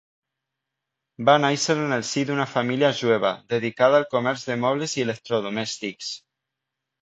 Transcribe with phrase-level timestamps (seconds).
[1.29, 6.11] Va néixer en el si d'una família jueva dedicada al comerç de mobles i electrodomèstics.